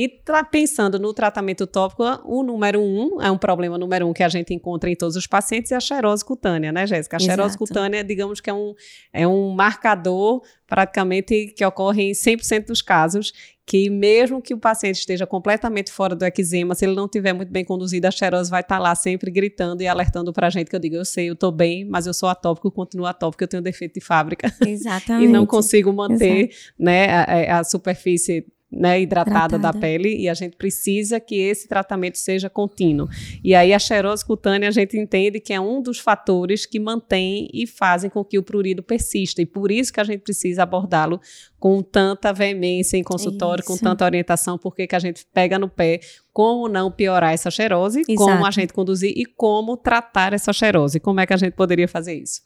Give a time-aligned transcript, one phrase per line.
[0.00, 0.08] E
[0.50, 4.54] pensando no tratamento tópico, o número um, é um problema número um que a gente
[4.54, 7.18] encontra em todos os pacientes, é a xerose cutânea, né, Jéssica?
[7.18, 7.58] A xerose Exato.
[7.58, 8.74] cutânea, digamos que é um,
[9.12, 13.30] é um marcador praticamente que ocorre em 100% dos casos,
[13.66, 17.52] que mesmo que o paciente esteja completamente fora do eczema, se ele não tiver muito
[17.52, 20.70] bem conduzido, a xerose vai estar tá lá sempre gritando e alertando para a gente
[20.70, 23.48] que eu digo, eu sei, eu estou bem, mas eu sou atópico, continuo atópico, eu
[23.48, 24.50] tenho defeito de fábrica.
[24.66, 25.28] Exatamente.
[25.28, 30.56] e não consigo manter né, a, a superfície né, hidratada da pele e a gente
[30.56, 33.08] precisa que esse tratamento seja contínuo.
[33.42, 37.48] E aí a xerose cutânea a gente entende que é um dos fatores que mantém
[37.52, 41.20] e fazem com que o prurido persista e por isso que a gente precisa abordá-lo
[41.58, 43.70] com tanta veemência em consultório, isso.
[43.70, 46.00] com tanta orientação, porque que a gente pega no pé
[46.32, 48.14] como não piorar essa xerose, Exato.
[48.16, 51.00] como a gente conduzir e como tratar essa xerose.
[51.00, 52.40] Como é que a gente poderia fazer isso?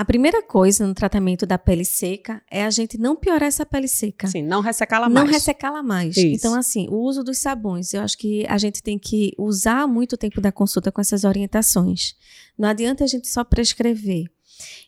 [0.00, 3.86] A primeira coisa no tratamento da pele seca é a gente não piorar essa pele
[3.86, 4.28] seca.
[4.28, 5.26] Sim, não ressecá-la mais.
[5.26, 6.16] Não ressecá-la mais.
[6.16, 6.36] Isso.
[6.36, 10.16] Então, assim, o uso dos sabões, eu acho que a gente tem que usar muito
[10.16, 12.14] tempo da consulta com essas orientações.
[12.56, 14.24] Não adianta a gente só prescrever.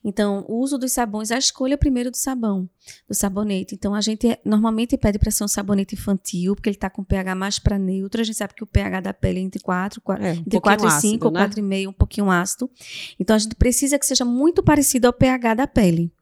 [0.05, 2.69] Então, o uso dos sabões, a escolha primeiro do sabão,
[3.09, 3.75] do sabonete.
[3.75, 7.34] Então, a gente normalmente pede para ser um sabonete infantil, porque ele está com pH
[7.34, 8.20] mais para neutro.
[8.20, 10.61] A gente sabe que o pH da pele é entre 4, 4 é, um entre
[10.61, 11.48] 4 e 5 ou né?
[11.48, 12.70] 4,5, um pouquinho ácido.
[13.19, 16.12] Então, a gente precisa que seja muito parecido ao pH da pele.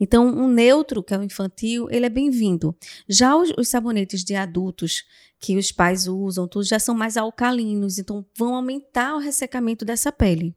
[0.00, 2.74] Então, um neutro, que é o infantil, ele é bem-vindo.
[3.08, 5.04] Já os, os sabonetes de adultos,
[5.40, 10.10] que os pais usam, todos já são mais alcalinos, então vão aumentar o ressecamento dessa
[10.10, 10.54] pele.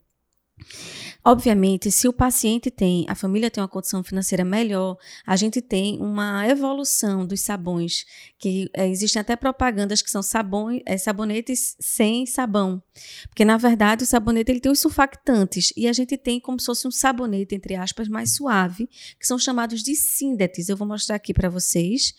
[1.24, 6.00] Obviamente, se o paciente tem, a família tem uma condição financeira melhor, a gente tem
[6.00, 8.06] uma evolução dos sabões,
[8.40, 12.82] que é, existem até propagandas que são sabão, é, sabonetes sem sabão.
[13.28, 16.66] Porque, na verdade, o sabonete ele tem os surfactantes e a gente tem como se
[16.66, 18.90] fosse um sabonete, entre aspas, mais suave,
[19.20, 20.70] que são chamados de síndetes.
[20.70, 22.16] Eu vou mostrar aqui para vocês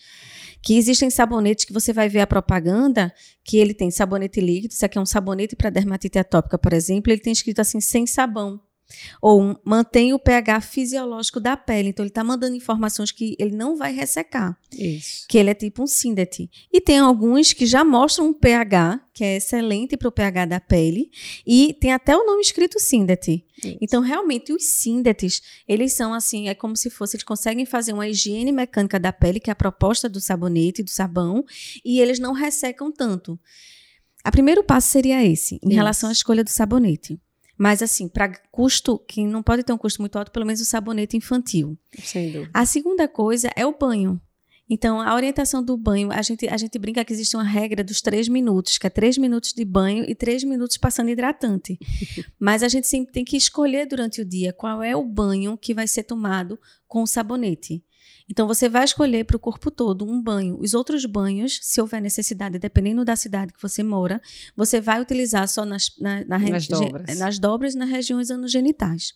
[0.63, 4.85] que existem sabonetes que você vai ver a propaganda, que ele tem sabonete líquido, isso
[4.85, 8.61] aqui é um sabonete para dermatite atópica, por exemplo, ele tem escrito assim, sem sabão.
[9.21, 11.89] Ou mantém o pH fisiológico da pele.
[11.89, 14.57] Então, ele está mandando informações que ele não vai ressecar.
[14.71, 15.25] Isso.
[15.27, 16.49] Que ele é tipo um síndete.
[16.71, 20.59] E tem alguns que já mostram um pH, que é excelente para o pH da
[20.59, 21.09] pele.
[21.45, 23.45] E tem até o nome escrito síndete.
[23.79, 28.07] Então, realmente, os síndetes, eles são assim, é como se fosse, eles conseguem fazer uma
[28.07, 31.45] higiene mecânica da pele, que é a proposta do sabonete, do sabão,
[31.83, 33.39] e eles não ressecam tanto.
[34.25, 35.75] O primeiro passo seria esse, em Isso.
[35.75, 37.19] relação à escolha do sabonete.
[37.63, 40.65] Mas, assim, para custo, que não pode ter um custo muito alto, pelo menos o
[40.65, 41.77] sabonete infantil.
[41.97, 42.51] Sem dúvida.
[42.53, 44.19] A segunda coisa é o banho.
[44.69, 48.01] Então, a orientação do banho, a gente, a gente brinca que existe uma regra dos
[48.01, 51.79] três minutos, que é três minutos de banho e três minutos passando hidratante.
[52.37, 55.73] Mas a gente sempre tem que escolher durante o dia qual é o banho que
[55.73, 57.81] vai ser tomado com o sabonete.
[58.29, 60.57] Então, você vai escolher para o corpo todo um banho.
[60.59, 64.21] Os outros banhos, se houver necessidade, dependendo da cidade que você mora,
[64.55, 67.19] você vai utilizar só nas, na, na nas, dobras.
[67.19, 69.13] nas dobras e nas regiões anogenitais.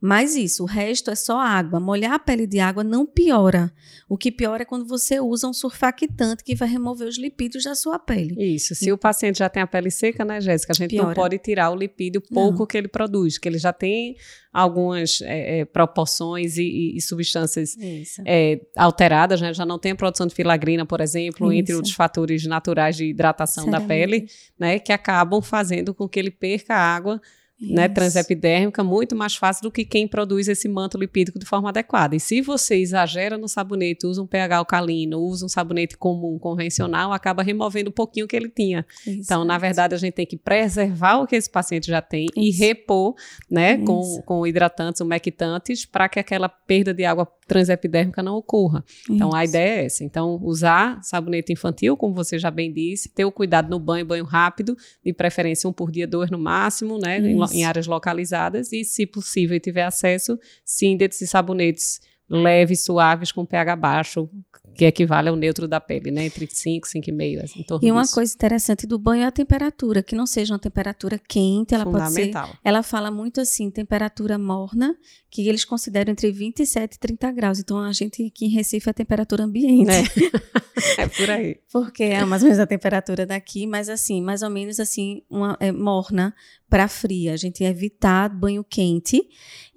[0.00, 1.80] Mas isso, o resto é só água.
[1.80, 3.72] Molhar a pele de água não piora.
[4.08, 7.74] O que piora é quando você usa um surfactante que vai remover os lipídios da
[7.74, 8.36] sua pele.
[8.38, 8.76] Isso.
[8.76, 8.92] Se e...
[8.92, 10.72] o paciente já tem a pele seca, né, Jéssica?
[10.72, 11.08] A gente piora.
[11.08, 12.66] não pode tirar o lipídio pouco não.
[12.66, 14.14] que ele produz, que ele já tem
[14.52, 17.76] algumas é, é, proporções e, e substâncias
[18.24, 19.52] é, alteradas, né?
[19.52, 21.60] Já não tem a produção de filagrina, por exemplo, Isso.
[21.60, 24.26] entre outros fatores naturais de hidratação da pele,
[24.58, 24.78] né?
[24.78, 27.20] Que acabam fazendo com que ele perca água
[27.60, 32.14] né, transepidérmica muito mais fácil do que quem produz esse manto lipídico de forma adequada.
[32.14, 37.12] E se você exagera no sabonete, usa um pH alcalino, usa um sabonete comum, convencional,
[37.12, 38.86] acaba removendo um pouquinho que ele tinha.
[39.06, 42.26] Isso, então, na verdade, a gente tem que preservar o que esse paciente já tem
[42.26, 42.32] isso.
[42.36, 43.14] e repor
[43.50, 48.84] né, com, com hidratantes, umectantes, para que aquela perda de água transepidérmica não ocorra.
[49.10, 50.04] Então, a ideia é essa.
[50.04, 54.24] Então, usar sabonete infantil, como você já bem disse, ter o cuidado no banho, banho
[54.24, 57.18] rápido, de preferência um por dia, dois no máximo, né?
[57.18, 63.32] Em, em, áreas localizadas e, se possível e tiver acesso, síndetes e sabonetes leves, suaves,
[63.32, 64.28] com pH baixo,
[64.74, 66.26] que equivale ao neutro da pele, né?
[66.26, 68.14] Entre 5 e 5,5, assim, E uma disso.
[68.14, 72.12] coisa interessante do banho é a temperatura, que não seja uma temperatura quente, ela pode
[72.12, 72.30] ser...
[72.62, 74.96] Ela fala muito assim, temperatura morna,
[75.30, 77.58] que eles consideram entre 27 e 30 graus.
[77.58, 79.90] Então, a gente aqui em Recife é a temperatura ambiente.
[79.90, 81.58] É, é por aí.
[81.72, 85.56] Porque é mais ou menos a temperatura daqui, mas assim, mais ou menos assim, uma
[85.60, 86.34] é, morna,
[86.68, 89.26] para fria, a gente evitar banho quente.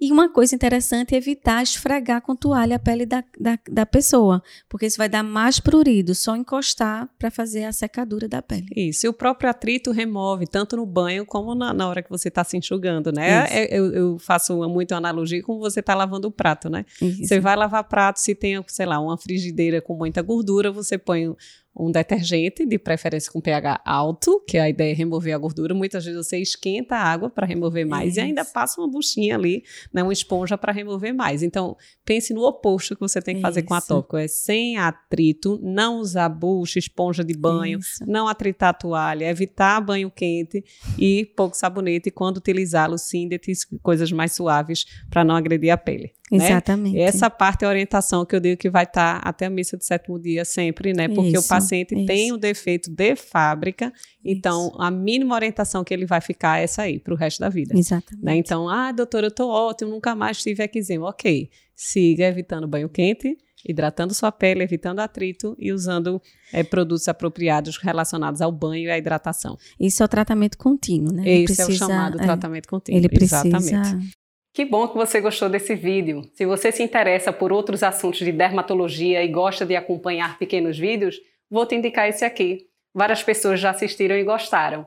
[0.00, 4.42] E uma coisa interessante é evitar esfregar com toalha a pele da, da, da pessoa,
[4.68, 8.66] porque isso vai dar mais prurido, só encostar para fazer a secadura da pele.
[8.76, 12.28] Isso, e o próprio atrito remove, tanto no banho como na, na hora que você
[12.28, 13.46] está se enxugando, né?
[13.50, 16.84] É, eu, eu, faço muito analogia com você está lavando o prato, né?
[17.00, 17.26] Isso.
[17.26, 21.34] Você vai lavar prato, se tem, sei lá, uma frigideira com muita gordura, você põe
[21.74, 25.74] um detergente, de preferência com pH alto, que a ideia é remover a gordura.
[25.74, 29.64] Muitas vezes você esquenta a água para remover mais e ainda passa uma buchinha ali,
[29.92, 31.42] né, uma esponja para remover mais.
[31.42, 33.68] Então, pense no oposto que você tem que fazer Isso.
[33.68, 38.04] com a tópico, é sem atrito, não usar bucha, esponja de banho, Isso.
[38.06, 40.62] não atritar a toalha, evitar banho quente
[40.98, 46.12] e pouco sabonete e quando utilizá-lo, síndetes, coisas mais suaves para não agredir a pele.
[46.32, 46.46] Né?
[46.46, 46.94] Exatamente.
[46.94, 47.02] Né?
[47.02, 49.76] Essa parte é a orientação que eu digo que vai estar tá até a missa
[49.76, 51.08] do sétimo dia sempre, né?
[51.08, 52.06] Porque isso, o paciente isso.
[52.06, 53.92] tem o um defeito de fábrica,
[54.24, 54.80] então isso.
[54.80, 57.76] a mínima orientação que ele vai ficar é essa aí, para o resto da vida.
[57.76, 58.24] Exatamente.
[58.24, 58.36] Né?
[58.36, 61.08] Então, ah, doutora, eu estou ótimo, nunca mais tive eczema.
[61.08, 63.36] Ok, siga evitando banho quente,
[63.68, 66.20] hidratando sua pele, evitando atrito e usando
[66.52, 69.56] é, produtos apropriados relacionados ao banho e à hidratação.
[69.78, 71.28] Isso é o tratamento contínuo, né?
[71.28, 72.98] Esse precisa, é o chamado é, tratamento contínuo.
[72.98, 74.21] Ele precisa, Exatamente.
[74.54, 76.28] Que bom que você gostou desse vídeo.
[76.34, 81.18] Se você se interessa por outros assuntos de dermatologia e gosta de acompanhar pequenos vídeos,
[81.50, 82.66] vou te indicar esse aqui.
[82.94, 84.86] Várias pessoas já assistiram e gostaram.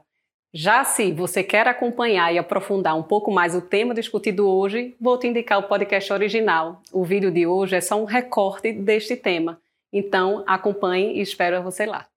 [0.54, 5.18] Já se você quer acompanhar e aprofundar um pouco mais o tema discutido hoje, vou
[5.18, 6.82] te indicar o podcast original.
[6.94, 9.60] O vídeo de hoje é só um recorte deste tema.
[9.92, 12.08] Então, acompanhe e espero você lá.